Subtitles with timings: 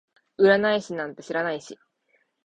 [0.39, 1.77] 占い師なんて知らないし